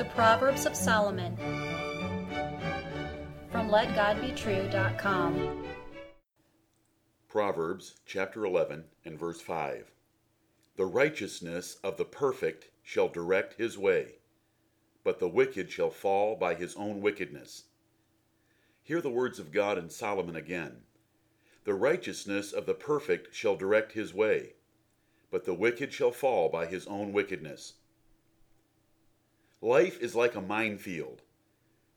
The 0.00 0.06
Proverbs 0.06 0.64
of 0.64 0.74
Solomon 0.74 1.36
from 3.52 3.68
LetGodBetrue.com. 3.68 5.66
Proverbs 7.28 7.96
chapter 8.06 8.46
11 8.46 8.84
and 9.04 9.18
verse 9.18 9.42
5. 9.42 9.92
The 10.76 10.86
righteousness 10.86 11.76
of 11.84 11.98
the 11.98 12.06
perfect 12.06 12.70
shall 12.82 13.08
direct 13.10 13.58
his 13.58 13.76
way, 13.76 14.20
but 15.04 15.18
the 15.18 15.28
wicked 15.28 15.70
shall 15.70 15.90
fall 15.90 16.34
by 16.34 16.54
his 16.54 16.74
own 16.76 17.02
wickedness. 17.02 17.64
Hear 18.82 19.02
the 19.02 19.10
words 19.10 19.38
of 19.38 19.52
God 19.52 19.76
in 19.76 19.90
Solomon 19.90 20.34
again. 20.34 20.84
The 21.64 21.74
righteousness 21.74 22.54
of 22.54 22.64
the 22.64 22.72
perfect 22.72 23.34
shall 23.34 23.54
direct 23.54 23.92
his 23.92 24.14
way, 24.14 24.54
but 25.30 25.44
the 25.44 25.52
wicked 25.52 25.92
shall 25.92 26.10
fall 26.10 26.48
by 26.48 26.64
his 26.64 26.86
own 26.86 27.12
wickedness. 27.12 27.74
Life 29.62 30.00
is 30.00 30.14
like 30.14 30.34
a 30.34 30.40
minefield, 30.40 31.22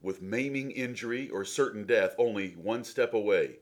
with 0.01 0.21
maiming 0.21 0.71
injury 0.71 1.29
or 1.29 1.45
certain 1.45 1.85
death 1.85 2.13
only 2.17 2.51
one 2.51 2.83
step 2.83 3.13
away. 3.13 3.59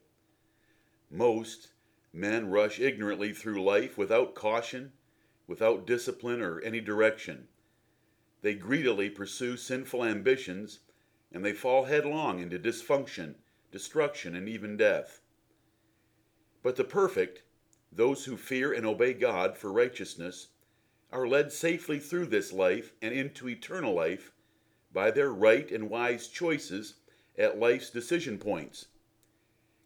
Most 1.10 1.74
men 2.12 2.50
rush 2.50 2.80
ignorantly 2.80 3.32
through 3.32 3.64
life 3.64 3.98
without 3.98 4.34
caution, 4.34 4.94
without 5.46 5.86
discipline 5.86 6.42
or 6.42 6.60
any 6.62 6.82
direction. 6.82 7.48
They 8.42 8.56
greedily 8.56 9.10
pursue 9.10 9.56
sinful 9.56 10.04
ambitions, 10.04 10.80
and 11.32 11.46
they 11.46 11.54
fall 11.54 11.84
headlong 11.84 12.40
into 12.40 12.58
dysfunction, 12.58 13.36
destruction, 13.72 14.36
and 14.36 14.50
even 14.50 14.78
death. 14.78 15.22
But 16.64 16.76
the 16.76 16.84
perfect, 16.84 17.44
those 17.92 18.26
who 18.26 18.36
fear 18.36 18.74
and 18.74 18.86
obey 18.86 19.14
God 19.14 19.58
for 19.58 19.72
righteousness, 19.72 20.48
are 21.12 21.28
led 21.28 21.52
safely 21.52 22.00
through 22.00 22.26
this 22.28 22.54
life 22.54 22.94
and 23.02 23.14
into 23.14 23.50
eternal 23.50 23.94
life 23.94 24.32
by 24.94 25.12
their 25.12 25.32
right 25.32 25.70
and 25.72 25.90
wise 25.90 26.28
choices 26.28 26.96
at 27.38 27.60
life's 27.60 27.90
decision 27.90 28.38
points. 28.38 28.88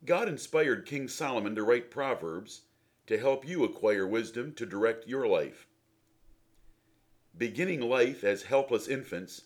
God 0.05 0.27
inspired 0.27 0.85
King 0.85 1.08
Solomon 1.08 1.55
to 1.55 1.63
write 1.63 1.89
Proverbs 1.89 2.61
to 3.08 3.17
help 3.17 3.47
you 3.47 3.63
acquire 3.63 4.08
wisdom 4.08 4.53
to 4.53 4.66
direct 4.66 5.08
your 5.08 5.27
life. 5.27 5.67
Beginning 7.38 7.81
life 7.81 8.23
as 8.23 8.44
helpless 8.44 8.88
infants, 8.88 9.44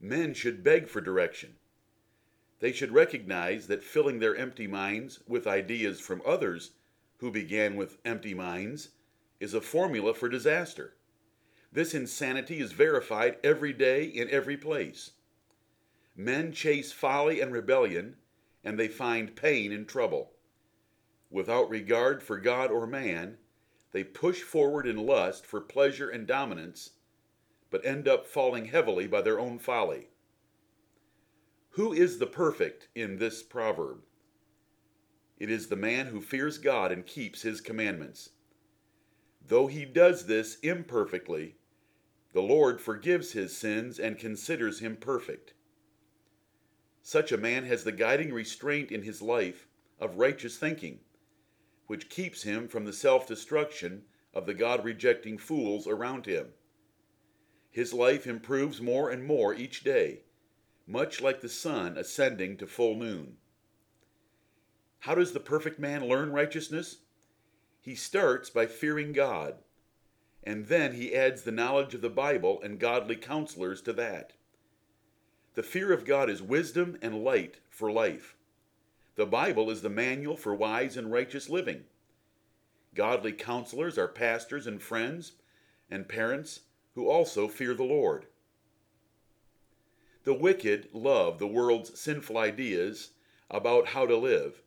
men 0.00 0.34
should 0.34 0.64
beg 0.64 0.88
for 0.88 1.00
direction. 1.00 1.54
They 2.60 2.72
should 2.72 2.92
recognize 2.92 3.66
that 3.66 3.82
filling 3.82 4.18
their 4.18 4.34
empty 4.34 4.66
minds 4.66 5.20
with 5.26 5.46
ideas 5.46 6.00
from 6.00 6.22
others 6.24 6.72
who 7.18 7.30
began 7.30 7.76
with 7.76 7.98
empty 8.04 8.34
minds 8.34 8.90
is 9.40 9.54
a 9.54 9.60
formula 9.60 10.14
for 10.14 10.28
disaster. 10.28 10.95
This 11.76 11.92
insanity 11.92 12.58
is 12.60 12.72
verified 12.72 13.36
every 13.44 13.74
day 13.74 14.04
in 14.04 14.30
every 14.30 14.56
place. 14.56 15.10
Men 16.16 16.50
chase 16.50 16.90
folly 16.90 17.42
and 17.42 17.52
rebellion, 17.52 18.16
and 18.64 18.78
they 18.78 18.88
find 18.88 19.36
pain 19.36 19.72
and 19.72 19.86
trouble. 19.86 20.32
Without 21.30 21.68
regard 21.68 22.22
for 22.22 22.38
God 22.38 22.70
or 22.70 22.86
man, 22.86 23.36
they 23.92 24.04
push 24.04 24.40
forward 24.40 24.86
in 24.86 24.96
lust 24.96 25.44
for 25.44 25.60
pleasure 25.60 26.08
and 26.08 26.26
dominance, 26.26 26.92
but 27.68 27.84
end 27.84 28.08
up 28.08 28.26
falling 28.26 28.64
heavily 28.64 29.06
by 29.06 29.20
their 29.20 29.38
own 29.38 29.58
folly. 29.58 30.08
Who 31.72 31.92
is 31.92 32.18
the 32.18 32.26
perfect 32.26 32.88
in 32.94 33.18
this 33.18 33.42
proverb? 33.42 33.98
It 35.38 35.50
is 35.50 35.66
the 35.66 35.76
man 35.76 36.06
who 36.06 36.22
fears 36.22 36.56
God 36.56 36.90
and 36.90 37.04
keeps 37.04 37.42
his 37.42 37.60
commandments. 37.60 38.30
Though 39.46 39.66
he 39.66 39.84
does 39.84 40.24
this 40.24 40.56
imperfectly, 40.60 41.56
the 42.32 42.42
Lord 42.42 42.80
forgives 42.80 43.32
his 43.32 43.56
sins 43.56 43.98
and 43.98 44.18
considers 44.18 44.80
him 44.80 44.96
perfect. 44.96 45.54
Such 47.02 47.32
a 47.32 47.38
man 47.38 47.64
has 47.64 47.84
the 47.84 47.92
guiding 47.92 48.32
restraint 48.32 48.90
in 48.90 49.02
his 49.02 49.22
life 49.22 49.68
of 50.00 50.18
righteous 50.18 50.58
thinking, 50.58 51.00
which 51.86 52.10
keeps 52.10 52.42
him 52.42 52.68
from 52.68 52.84
the 52.84 52.92
self 52.92 53.26
destruction 53.26 54.02
of 54.34 54.44
the 54.44 54.54
God 54.54 54.84
rejecting 54.84 55.38
fools 55.38 55.86
around 55.86 56.26
him. 56.26 56.48
His 57.70 57.92
life 57.92 58.26
improves 58.26 58.80
more 58.80 59.10
and 59.10 59.24
more 59.24 59.54
each 59.54 59.84
day, 59.84 60.22
much 60.86 61.20
like 61.20 61.40
the 61.40 61.48
sun 61.48 61.96
ascending 61.96 62.56
to 62.58 62.66
full 62.66 62.96
noon. 62.96 63.36
How 65.00 65.14
does 65.14 65.32
the 65.32 65.40
perfect 65.40 65.78
man 65.78 66.08
learn 66.08 66.32
righteousness? 66.32 66.98
He 67.80 67.94
starts 67.94 68.50
by 68.50 68.66
fearing 68.66 69.12
God 69.12 69.58
and 70.46 70.66
then 70.66 70.94
he 70.94 71.12
adds 71.12 71.42
the 71.42 71.50
knowledge 71.50 71.92
of 71.92 72.00
the 72.00 72.08
Bible 72.08 72.62
and 72.62 72.78
godly 72.78 73.16
counselors 73.16 73.82
to 73.82 73.92
that. 73.94 74.34
The 75.54 75.64
fear 75.64 75.92
of 75.92 76.04
God 76.04 76.30
is 76.30 76.40
wisdom 76.40 76.96
and 77.02 77.24
light 77.24 77.56
for 77.68 77.90
life. 77.90 78.36
The 79.16 79.26
Bible 79.26 79.70
is 79.70 79.82
the 79.82 79.90
manual 79.90 80.36
for 80.36 80.54
wise 80.54 80.96
and 80.96 81.10
righteous 81.10 81.50
living. 81.50 81.84
Godly 82.94 83.32
counselors 83.32 83.98
are 83.98 84.06
pastors 84.06 84.68
and 84.68 84.80
friends 84.80 85.32
and 85.90 86.08
parents 86.08 86.60
who 86.94 87.08
also 87.08 87.48
fear 87.48 87.74
the 87.74 87.82
Lord. 87.82 88.26
The 90.22 90.34
wicked 90.34 90.88
love 90.92 91.38
the 91.38 91.46
world's 91.46 91.98
sinful 91.98 92.38
ideas 92.38 93.10
about 93.50 93.88
how 93.88 94.06
to 94.06 94.16
live, 94.16 94.62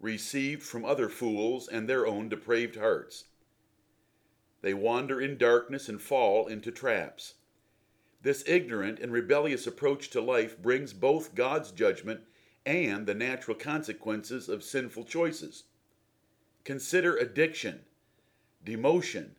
received 0.00 0.62
from 0.62 0.84
other 0.84 1.08
fools 1.08 1.68
and 1.68 1.88
their 1.88 2.06
own 2.06 2.28
depraved 2.28 2.76
hearts. 2.76 3.24
They 4.62 4.74
wander 4.74 5.20
in 5.20 5.38
darkness 5.38 5.88
and 5.88 6.00
fall 6.00 6.46
into 6.46 6.70
traps. 6.70 7.34
This 8.22 8.44
ignorant 8.46 8.98
and 8.98 9.12
rebellious 9.12 9.66
approach 9.66 10.10
to 10.10 10.20
life 10.20 10.60
brings 10.60 10.92
both 10.92 11.34
God's 11.34 11.70
judgment 11.70 12.20
and 12.66 13.06
the 13.06 13.14
natural 13.14 13.56
consequences 13.56 14.48
of 14.48 14.62
sinful 14.62 15.04
choices. 15.04 15.64
Consider 16.64 17.16
addiction, 17.16 17.80
demotion, 18.64 19.30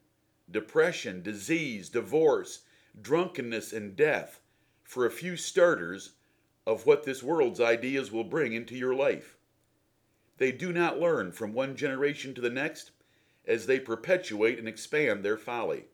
depression, 0.50 1.22
disease, 1.22 1.90
divorce, 1.90 2.64
drunkenness, 3.00 3.72
and 3.72 3.96
death 3.96 4.42
for 4.84 5.06
a 5.06 5.12
few 5.12 5.38
starters 5.38 6.14
of 6.66 6.86
what 6.86 7.04
this 7.04 7.22
world's 7.22 7.62
ideas 7.62 8.12
will 8.12 8.24
bring 8.24 8.54
into 8.54 8.76
your 8.76 8.96
life. 8.96 9.38
They 10.38 10.52
do 10.52 10.74
not 10.74 11.00
learn 11.00 11.32
from 11.32 11.54
one 11.54 11.76
generation 11.76 12.34
to 12.34 12.42
the 12.42 12.50
next 12.50 12.92
as 13.46 13.66
they 13.66 13.80
perpetuate 13.80 14.60
and 14.60 14.68
expand 14.68 15.24
their 15.24 15.38
folly. 15.38 15.86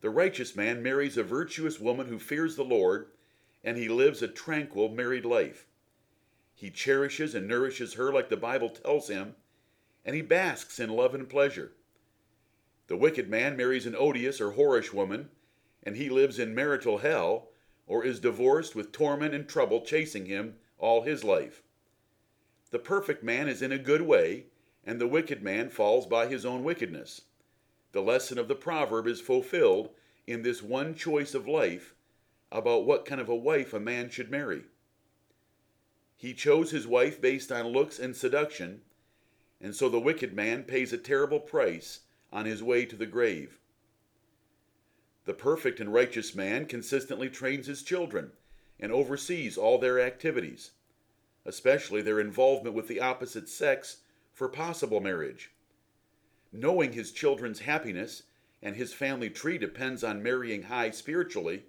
The 0.00 0.10
righteous 0.10 0.54
man 0.54 0.82
marries 0.82 1.16
a 1.16 1.24
virtuous 1.24 1.80
woman 1.80 2.06
who 2.06 2.18
fears 2.18 2.54
the 2.54 2.64
Lord, 2.64 3.08
and 3.64 3.76
he 3.76 3.88
lives 3.88 4.22
a 4.22 4.28
tranquil 4.28 4.88
married 4.88 5.24
life. 5.24 5.66
He 6.54 6.70
cherishes 6.70 7.34
and 7.34 7.48
nourishes 7.48 7.94
her 7.94 8.12
like 8.12 8.28
the 8.28 8.36
Bible 8.36 8.70
tells 8.70 9.08
him, 9.08 9.34
and 10.04 10.14
he 10.14 10.22
basks 10.22 10.78
in 10.78 10.90
love 10.90 11.14
and 11.14 11.28
pleasure. 11.28 11.72
The 12.86 12.96
wicked 12.96 13.28
man 13.28 13.56
marries 13.56 13.86
an 13.86 13.96
odious 13.96 14.40
or 14.40 14.52
whorish 14.52 14.92
woman, 14.92 15.30
and 15.82 15.96
he 15.96 16.08
lives 16.08 16.38
in 16.38 16.54
marital 16.54 16.98
hell, 16.98 17.48
or 17.86 18.04
is 18.04 18.20
divorced 18.20 18.74
with 18.74 18.92
torment 18.92 19.34
and 19.34 19.48
trouble 19.48 19.80
chasing 19.80 20.26
him 20.26 20.56
all 20.78 21.02
his 21.02 21.24
life. 21.24 21.62
The 22.70 22.78
perfect 22.78 23.22
man 23.22 23.48
is 23.48 23.62
in 23.62 23.72
a 23.72 23.78
good 23.78 24.02
way, 24.02 24.46
and 24.88 24.98
the 24.98 25.06
wicked 25.06 25.42
man 25.42 25.68
falls 25.68 26.06
by 26.06 26.26
his 26.26 26.46
own 26.46 26.64
wickedness. 26.64 27.20
The 27.92 28.00
lesson 28.00 28.38
of 28.38 28.48
the 28.48 28.54
proverb 28.54 29.06
is 29.06 29.20
fulfilled 29.20 29.90
in 30.26 30.40
this 30.40 30.62
one 30.62 30.94
choice 30.94 31.34
of 31.34 31.46
life 31.46 31.94
about 32.50 32.86
what 32.86 33.04
kind 33.04 33.20
of 33.20 33.28
a 33.28 33.36
wife 33.36 33.74
a 33.74 33.80
man 33.80 34.08
should 34.08 34.30
marry. 34.30 34.62
He 36.16 36.32
chose 36.32 36.70
his 36.70 36.86
wife 36.86 37.20
based 37.20 37.52
on 37.52 37.66
looks 37.66 37.98
and 37.98 38.16
seduction, 38.16 38.80
and 39.60 39.76
so 39.76 39.90
the 39.90 40.00
wicked 40.00 40.32
man 40.32 40.62
pays 40.62 40.90
a 40.94 40.98
terrible 40.98 41.40
price 41.40 42.00
on 42.32 42.46
his 42.46 42.62
way 42.62 42.86
to 42.86 42.96
the 42.96 43.04
grave. 43.04 43.58
The 45.26 45.34
perfect 45.34 45.80
and 45.80 45.92
righteous 45.92 46.34
man 46.34 46.64
consistently 46.64 47.28
trains 47.28 47.66
his 47.66 47.82
children 47.82 48.30
and 48.80 48.90
oversees 48.90 49.58
all 49.58 49.76
their 49.76 50.00
activities, 50.00 50.70
especially 51.44 52.00
their 52.00 52.20
involvement 52.20 52.74
with 52.74 52.88
the 52.88 53.02
opposite 53.02 53.50
sex 53.50 53.98
for 54.38 54.48
possible 54.48 55.00
marriage. 55.00 55.50
Knowing 56.52 56.92
his 56.92 57.10
children's 57.10 57.58
happiness 57.58 58.22
and 58.62 58.76
his 58.76 58.94
family 58.94 59.28
tree 59.28 59.58
depends 59.58 60.04
on 60.04 60.22
marrying 60.22 60.62
high 60.62 60.90
spiritually, 60.90 61.64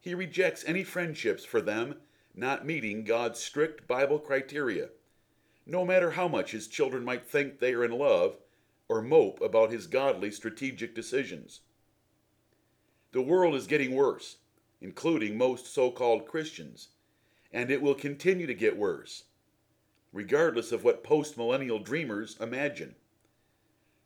he 0.00 0.12
rejects 0.12 0.64
any 0.66 0.82
friendships 0.82 1.44
for 1.44 1.60
them 1.60 1.94
not 2.34 2.66
meeting 2.66 3.04
God's 3.04 3.38
strict 3.38 3.86
Bible 3.86 4.18
criteria, 4.18 4.88
no 5.64 5.84
matter 5.84 6.10
how 6.10 6.26
much 6.26 6.50
his 6.50 6.66
children 6.66 7.04
might 7.04 7.30
think 7.30 7.60
they 7.60 7.74
are 7.74 7.84
in 7.84 7.92
love 7.92 8.38
or 8.88 9.00
mope 9.00 9.40
about 9.40 9.70
his 9.70 9.86
godly 9.86 10.32
strategic 10.32 10.96
decisions. 10.96 11.60
The 13.12 13.22
world 13.22 13.54
is 13.54 13.68
getting 13.68 13.94
worse, 13.94 14.38
including 14.80 15.38
most 15.38 15.72
so 15.72 15.92
called 15.92 16.26
Christians, 16.26 16.88
and 17.52 17.70
it 17.70 17.80
will 17.80 17.94
continue 17.94 18.48
to 18.48 18.54
get 18.54 18.76
worse 18.76 19.24
regardless 20.12 20.72
of 20.72 20.84
what 20.84 21.04
postmillennial 21.04 21.82
dreamers 21.82 22.36
imagine. 22.40 22.94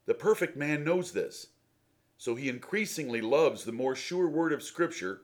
The 0.07 0.15
perfect 0.15 0.57
man 0.57 0.85
knows 0.85 1.13
this, 1.13 1.49
so 2.19 2.35
he 2.35 2.49
increasingly 2.49 3.21
loves 3.21 3.65
the 3.65 3.73
more 3.73 3.97
sure 3.97 4.29
word 4.29 4.53
of 4.53 4.63
Scripture 4.63 5.23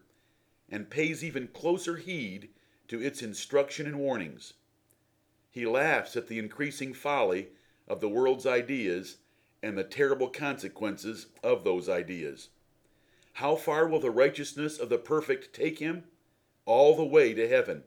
and 0.71 0.91
pays 0.91 1.23
even 1.23 1.49
closer 1.49 1.97
heed 1.97 2.49
to 2.88 3.03
its 3.03 3.23
instruction 3.23 3.87
and 3.87 3.99
warnings. 3.99 4.55
He 5.50 5.67
laughs 5.67 6.17
at 6.17 6.29
the 6.29 6.38
increasing 6.38 6.94
folly 6.94 7.49
of 7.88 8.00
the 8.00 8.09
world's 8.09 8.47
ideas 8.47 9.19
and 9.62 9.77
the 9.77 9.85
terrible 9.85 10.29
consequences 10.29 11.27
of 11.43 11.65
those 11.65 11.88
ideas. 11.88 12.49
How 13.35 13.56
far 13.56 13.87
will 13.87 14.00
the 14.00 14.11
righteousness 14.11 14.79
of 14.79 14.88
the 14.88 14.99
perfect 14.99 15.55
take 15.55 15.79
him? 15.79 16.05
All 16.67 16.97
the 16.97 17.05
way 17.05 17.35
to 17.35 17.49
heaven. 17.49 17.82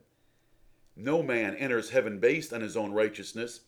No 0.95 1.23
man 1.23 1.55
enters 1.55 1.89
heaven 1.89 2.19
based 2.19 2.53
on 2.53 2.61
his 2.61 2.77
own 2.77 2.91
righteousness, 2.91 3.61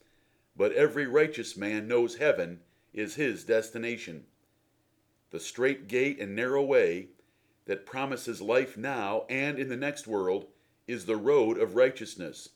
but 0.55 0.71
every 0.73 1.07
righteous 1.07 1.57
man 1.57 1.87
knows 1.87 2.15
heaven 2.15 2.61
is 2.93 3.15
his 3.15 3.43
destination. 3.43 4.25
The 5.31 5.39
strait 5.39 5.87
gate 5.87 6.19
and 6.19 6.35
narrow 6.35 6.63
way 6.63 7.09
that 7.65 7.85
promises 7.85 8.41
life 8.41 8.77
now 8.77 9.25
and 9.27 9.59
in 9.59 9.69
the 9.69 9.75
next 9.75 10.07
world 10.07 10.45
is 10.87 11.05
the 11.05 11.17
road 11.17 11.57
of 11.57 11.75
righteousness, 11.75 12.49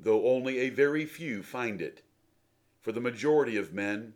though 0.00 0.26
only 0.26 0.58
a 0.58 0.70
very 0.70 1.04
few 1.04 1.42
find 1.42 1.82
it. 1.82 2.02
For 2.80 2.92
the 2.92 3.00
majority 3.00 3.56
of 3.56 3.74
men 3.74 4.14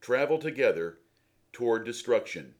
travel 0.00 0.38
together 0.38 0.98
toward 1.52 1.84
destruction. 1.84 2.54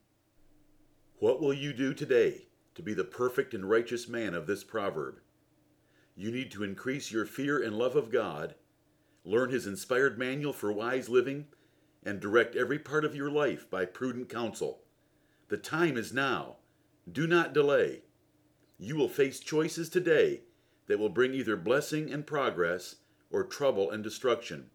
What 1.19 1.41
will 1.41 1.55
you 1.55 1.73
do 1.73 1.95
today 1.95 2.49
to 2.75 2.83
be 2.83 2.93
the 2.93 3.05
perfect 3.05 3.55
and 3.55 3.71
righteous 3.71 4.09
man 4.09 4.35
of 4.35 4.47
this 4.47 4.65
proverb? 4.65 5.21
You 6.17 6.33
need 6.33 6.51
to 6.53 6.65
increase 6.65 7.13
your 7.13 7.27
fear 7.27 7.63
and 7.63 7.77
love 7.77 7.95
of 7.95 8.11
God, 8.11 8.55
learn 9.25 9.51
His 9.51 9.67
inspired 9.67 10.19
manual 10.19 10.55
for 10.55 10.73
wise 10.73 11.11
living, 11.11 11.47
and 12.03 12.19
direct 12.19 12.57
every 12.57 12.79
part 12.79 13.05
of 13.05 13.15
your 13.15 13.31
life 13.31 13.69
by 13.71 13.85
prudent 13.85 14.31
counsel. 14.31 14.81
The 15.49 15.59
time 15.59 15.97
is 15.97 16.15
now. 16.15 16.57
Do 17.11 17.27
not 17.27 17.53
delay. 17.53 18.03
You 18.79 18.97
will 18.97 19.09
face 19.09 19.41
choices 19.41 19.89
today 19.89 20.43
that 20.87 20.99
will 20.99 21.09
bring 21.09 21.35
either 21.35 21.57
blessing 21.57 22.11
and 22.11 22.27
progress 22.27 22.97
or 23.31 23.45
trouble 23.45 23.91
and 23.91 24.03
destruction. 24.03 24.71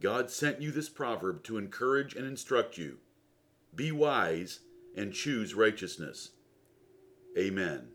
God 0.00 0.30
sent 0.30 0.60
you 0.60 0.70
this 0.70 0.88
proverb 0.88 1.44
to 1.44 1.58
encourage 1.58 2.14
and 2.14 2.26
instruct 2.26 2.78
you. 2.78 2.98
Be 3.74 3.92
wise 3.92 4.60
and 4.96 5.12
choose 5.12 5.54
righteousness. 5.54 6.30
Amen. 7.38 7.90